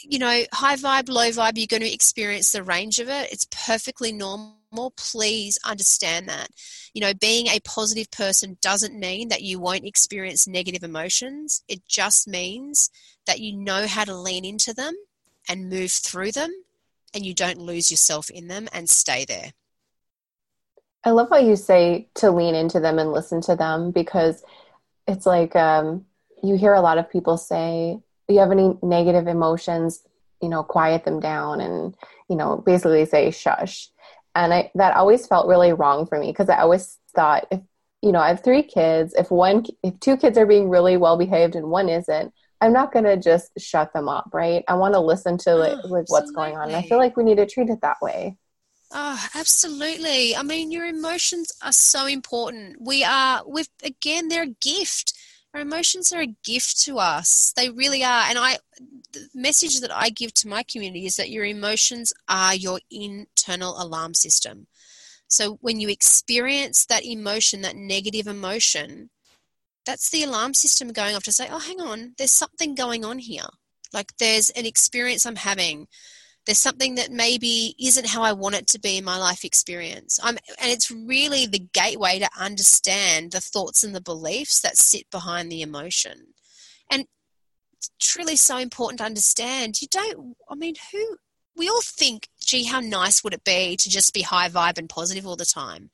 [0.00, 3.32] you know high vibe low vibe you're going to experience the range of it.
[3.32, 4.92] It's perfectly normal.
[4.96, 6.48] Please understand that.
[6.94, 11.62] You know being a positive person doesn't mean that you won't experience negative emotions.
[11.68, 12.90] It just means
[13.26, 14.94] that you know how to lean into them
[15.48, 16.50] and move through them
[17.14, 19.52] and you don't lose yourself in them and stay there.
[21.04, 24.42] I love how you say to lean into them and listen to them because
[25.08, 26.04] it's like um,
[26.42, 27.98] you hear a lot of people say,
[28.28, 30.02] you have any negative emotions,
[30.40, 31.94] you know, quiet them down and,
[32.28, 33.88] you know, basically say shush.
[34.34, 37.60] And I, that always felt really wrong for me because I always thought if,
[38.00, 41.18] you know, I have three kids, if one, if two kids are being really well
[41.18, 42.32] behaved and one isn't,
[42.62, 44.62] I'm not going to just shut them up, right?
[44.68, 46.68] I want to listen to like, oh, like what's going on.
[46.68, 48.36] And I feel like we need to treat it that way.
[48.92, 50.36] Oh, absolutely.
[50.36, 52.76] I mean, your emotions are so important.
[52.80, 55.12] We are, with again, they're a gift.
[55.52, 57.52] Our emotions are a gift to us.
[57.56, 58.26] They really are.
[58.28, 58.58] And I,
[59.12, 63.74] the message that I give to my community is that your emotions are your internal
[63.82, 64.68] alarm system.
[65.26, 69.10] So when you experience that emotion, that negative emotion,
[69.84, 73.18] that's the alarm system going off to say, oh, hang on, there's something going on
[73.18, 73.46] here.
[73.92, 75.86] Like there's an experience I'm having.
[76.46, 80.18] There's something that maybe isn't how I want it to be in my life experience.
[80.22, 85.08] I'm, and it's really the gateway to understand the thoughts and the beliefs that sit
[85.10, 86.34] behind the emotion.
[86.90, 87.06] And
[87.74, 89.80] it's truly so important to understand.
[89.80, 91.16] You don't, I mean, who,
[91.56, 94.88] we all think, gee, how nice would it be to just be high vibe and
[94.88, 95.90] positive all the time?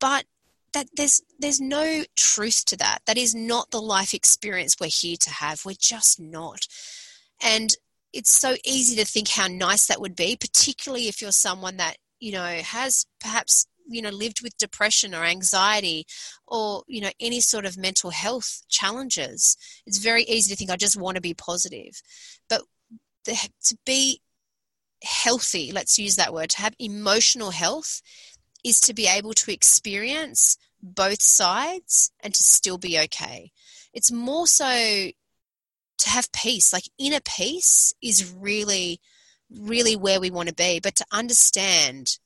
[0.00, 0.24] But
[0.72, 3.00] that there's there's no truth to that.
[3.06, 5.64] That is not the life experience we're here to have.
[5.64, 6.66] We're just not.
[7.42, 7.70] And
[8.12, 11.96] it's so easy to think how nice that would be, particularly if you're someone that,
[12.20, 16.04] you know, has perhaps, you know, lived with depression or anxiety
[16.46, 19.56] or, you know, any sort of mental health challenges.
[19.86, 22.02] It's very easy to think, I just want to be positive.
[22.48, 22.62] But
[23.24, 23.32] the,
[23.64, 24.20] to be
[25.02, 28.02] healthy, let's use that word, to have emotional health
[28.64, 33.52] is to be able to experience both sides and to still be okay.
[33.92, 35.10] It's more so
[35.98, 39.00] to have peace, like inner peace is really,
[39.50, 40.80] really where we want to be.
[40.80, 42.18] But to understand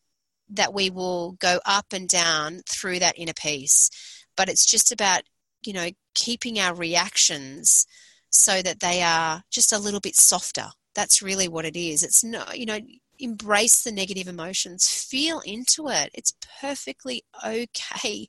[0.49, 3.91] that we will go up and down through that inner peace.
[4.37, 5.23] But it's just about,
[5.63, 7.87] you know, keeping our reactions
[8.31, 10.69] so that they are just a little bit softer.
[10.95, 12.03] That's really what it is.
[12.03, 12.79] It's no, you know,
[13.19, 16.11] embrace the negative emotions, feel into it.
[16.15, 18.29] It's perfectly okay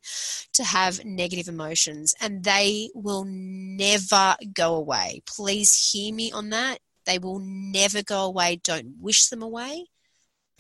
[0.53, 5.21] to have negative emotions, and they will never go away.
[5.25, 6.79] Please hear me on that.
[7.05, 8.59] They will never go away.
[8.63, 9.85] Don't wish them away.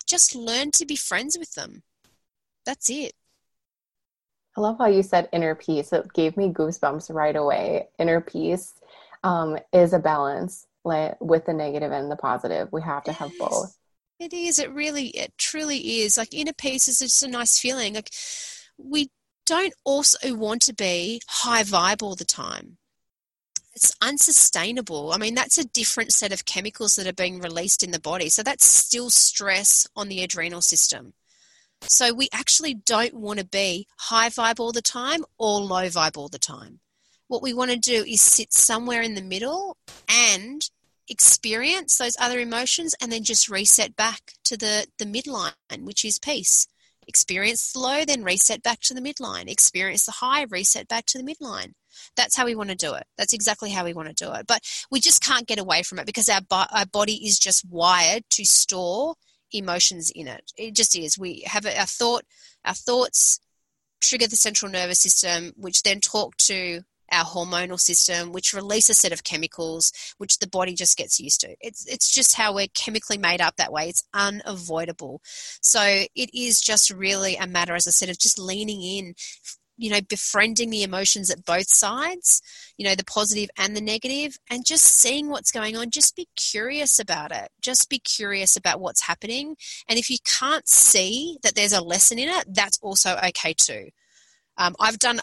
[0.05, 1.83] Just learn to be friends with them.
[2.65, 3.13] That's it.
[4.55, 5.93] I love how you said inner peace.
[5.93, 7.89] It gave me goosebumps right away.
[7.99, 8.73] Inner peace
[9.23, 12.69] um, is a balance with the negative and the positive.
[12.71, 13.76] We have to have both.
[14.19, 14.57] It is.
[14.57, 16.17] It really, it truly is.
[16.17, 17.93] Like inner peace is just a nice feeling.
[17.93, 18.09] Like
[18.77, 19.09] we
[19.45, 22.77] don't also want to be high vibe all the time.
[23.75, 25.13] It's unsustainable.
[25.13, 28.27] I mean, that's a different set of chemicals that are being released in the body.
[28.27, 31.13] So that's still stress on the adrenal system.
[31.83, 36.17] So we actually don't want to be high vibe all the time or low vibe
[36.17, 36.79] all the time.
[37.27, 39.77] What we want to do is sit somewhere in the middle
[40.09, 40.67] and
[41.09, 46.19] experience those other emotions and then just reset back to the, the midline, which is
[46.19, 46.67] peace.
[47.07, 49.49] Experience the low, then reset back to the midline.
[49.49, 51.71] Experience the high, reset back to the midline.
[52.15, 53.05] That's how we want to do it.
[53.17, 54.45] That's exactly how we want to do it.
[54.45, 58.23] But we just can't get away from it because our, our body is just wired
[58.31, 59.15] to store
[59.51, 60.51] emotions in it.
[60.57, 61.17] It just is.
[61.17, 62.23] We have our thought,
[62.65, 63.39] our thoughts
[64.01, 66.81] trigger the central nervous system, which then talk to
[67.11, 71.41] our hormonal system, which release a set of chemicals which the body just gets used
[71.41, 71.55] to.
[71.61, 73.89] It's it's just how we're chemically made up that way.
[73.89, 75.21] It's unavoidable.
[75.61, 75.81] So
[76.15, 79.15] it is just really a matter, as I said, of just leaning in,
[79.77, 82.41] you know, befriending the emotions at both sides,
[82.77, 85.91] you know, the positive and the negative, and just seeing what's going on.
[85.91, 87.49] Just be curious about it.
[87.61, 89.55] Just be curious about what's happening.
[89.87, 93.89] And if you can't see that there's a lesson in it, that's also okay too.
[94.57, 95.19] Um, I've done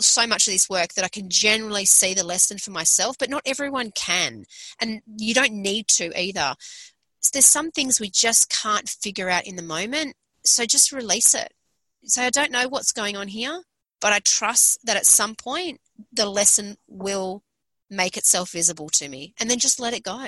[0.00, 3.30] so much of this work that I can generally see the lesson for myself, but
[3.30, 4.44] not everyone can.
[4.80, 6.54] And you don't need to either.
[7.32, 11.52] There's some things we just can't figure out in the moment, so just release it.
[12.04, 13.62] So I don't know what's going on here,
[14.00, 15.80] but I trust that at some point
[16.12, 17.42] the lesson will
[17.88, 20.26] make itself visible to me and then just let it go.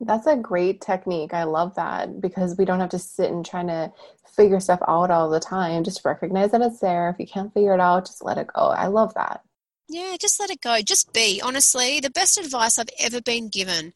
[0.00, 1.34] That's a great technique.
[1.34, 3.92] I love that because we don't have to sit and try to
[4.38, 5.84] figure stuff out all the time.
[5.84, 7.10] Just recognize that it's there.
[7.10, 8.62] If you can't figure it out, just let it go.
[8.62, 9.42] I love that.
[9.88, 10.80] Yeah, just let it go.
[10.80, 11.42] Just be.
[11.44, 13.92] Honestly, the best advice I've ever been given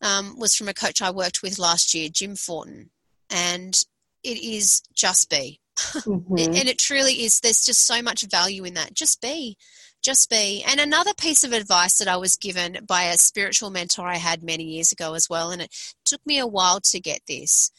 [0.00, 2.90] um, was from a coach I worked with last year, Jim Fortin.
[3.28, 3.74] And
[4.22, 5.60] it is just be.
[5.94, 6.38] Mm-hmm.
[6.38, 7.40] and it truly is.
[7.40, 8.94] There's just so much value in that.
[8.94, 9.56] Just be
[10.04, 10.62] just be.
[10.68, 14.42] And another piece of advice that I was given by a spiritual mentor I had
[14.42, 17.72] many years ago as well, and it took me a while to get this.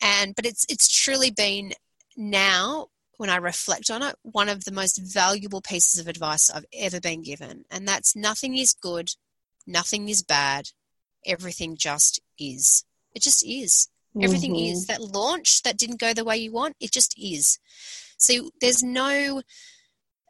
[0.00, 1.72] And but it's it's truly been
[2.16, 6.64] now when I reflect on it, one of the most valuable pieces of advice I've
[6.72, 7.64] ever been given.
[7.70, 9.10] And that's nothing is good,
[9.66, 10.70] nothing is bad,
[11.26, 12.84] everything just is.
[13.14, 13.88] It just is.
[14.20, 14.72] Everything mm-hmm.
[14.72, 14.86] is.
[14.86, 17.58] That launch that didn't go the way you want, it just is.
[18.16, 19.42] So there's no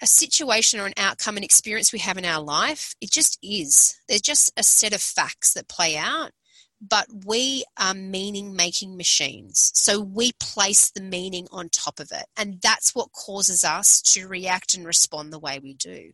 [0.02, 3.96] a situation or an outcome, an experience we have in our life, it just is.
[4.08, 6.32] There's just a set of facts that play out,
[6.80, 9.70] but we are meaning making machines.
[9.74, 12.26] So we place the meaning on top of it.
[12.36, 16.12] And that's what causes us to react and respond the way we do.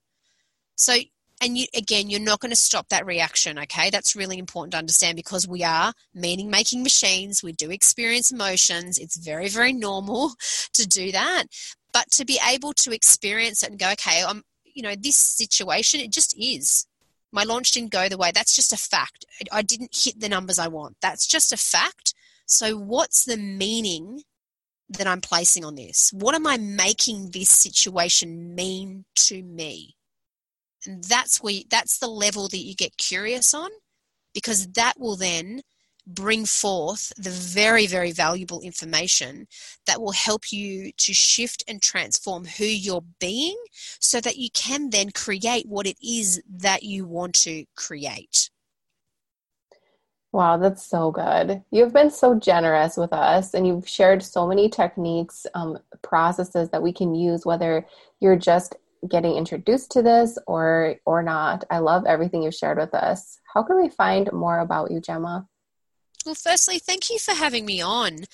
[0.75, 0.97] So,
[1.41, 3.91] and you again, you're not going to stop that reaction, okay?
[3.91, 7.43] That's really important to understand because we are meaning making machines.
[7.43, 8.99] We do experience emotions.
[8.99, 10.33] It's very, very normal
[10.73, 11.45] to do that.
[11.93, 16.01] But to be able to experience it and go, okay, I'm, you know, this situation,
[16.01, 16.87] it just is.
[17.37, 18.33] My launch didn't go the way.
[18.35, 19.27] That's just a fact.
[19.53, 20.97] I didn't hit the numbers I want.
[21.03, 22.15] That's just a fact.
[22.47, 24.23] So, what's the meaning
[24.89, 26.11] that I'm placing on this?
[26.15, 29.97] What am I making this situation mean to me?
[30.87, 33.69] And that's where that's the level that you get curious on
[34.33, 35.61] because that will then
[36.07, 39.47] bring forth the very very valuable information
[39.87, 43.57] that will help you to shift and transform who you're being
[43.99, 48.51] so that you can then create what it is that you want to create.
[50.33, 51.63] Wow, that's so good.
[51.71, 56.83] You've been so generous with us and you've shared so many techniques, um, processes that
[56.83, 57.87] we can use, whether
[58.21, 58.77] you're just
[59.09, 61.65] getting introduced to this or or not.
[61.71, 63.39] I love everything you've shared with us.
[63.53, 65.49] How can we find more about you, Gemma?
[66.27, 68.25] Well, firstly, thank you for having me on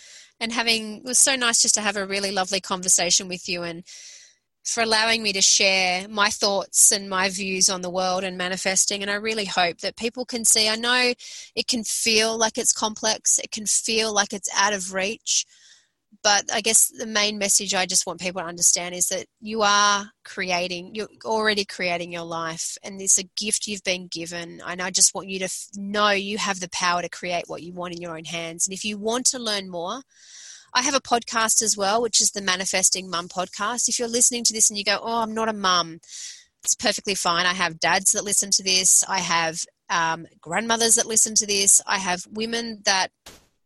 [0.41, 3.63] and having it was so nice just to have a really lovely conversation with you
[3.65, 3.85] and
[4.65, 9.03] for allowing me to share my thoughts and my views on the world and manifesting.
[9.03, 10.71] And I really hope that people can see.
[10.71, 11.13] I know
[11.55, 15.45] it can feel like it's complex, it can feel like it's out of reach.
[16.23, 19.63] But I guess the main message I just want people to understand is that you
[19.63, 24.61] are creating, you're already creating your life, and it's a gift you've been given.
[24.67, 27.73] And I just want you to know you have the power to create what you
[27.73, 28.67] want in your own hands.
[28.67, 30.03] And if you want to learn more,
[30.75, 33.89] I have a podcast as well, which is the Manifesting Mum podcast.
[33.89, 36.01] If you're listening to this and you go, Oh, I'm not a mum,
[36.65, 37.47] it's perfectly fine.
[37.47, 39.61] I have dads that listen to this, I have
[39.91, 43.11] um, grandmothers that listen to this, I have women that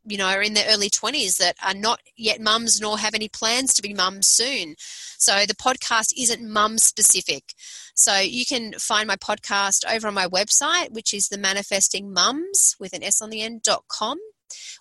[0.07, 3.29] you know, are in their early 20s that are not yet mums nor have any
[3.29, 4.75] plans to be mums soon.
[5.19, 7.55] So the podcast isn't mum specific.
[7.95, 12.77] So you can find my podcast over on my website, which is the manifesting mums
[12.79, 14.19] with an S on the end dot com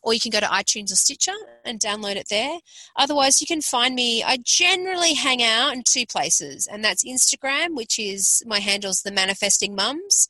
[0.01, 2.59] or you can go to iTunes or Stitcher and download it there.
[2.95, 4.23] Otherwise, you can find me.
[4.23, 9.11] I generally hang out in two places, and that's Instagram, which is my handle's the
[9.11, 10.27] Manifesting Mums.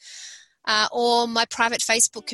[0.68, 2.26] Uh, or my private Facebook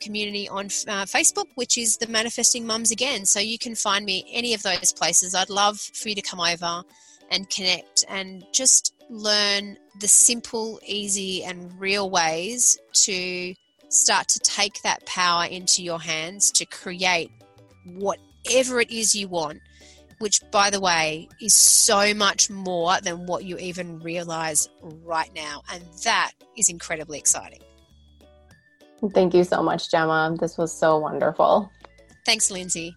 [0.00, 3.26] community on uh, Facebook, which is the Manifesting Mums again.
[3.26, 5.34] So you can find me any of those places.
[5.34, 6.84] I'd love for you to come over
[7.30, 13.54] and connect and just learn the simple, easy, and real ways to
[13.88, 17.30] start to take that power into your hands to create
[17.94, 19.58] whatever it is you want,
[20.18, 24.68] which, by the way, is so much more than what you even realize
[25.04, 25.62] right now.
[25.72, 27.60] And that is incredibly exciting.
[29.14, 30.36] Thank you so much, Gemma.
[30.38, 31.70] This was so wonderful.
[32.26, 32.96] Thanks, Lindsay.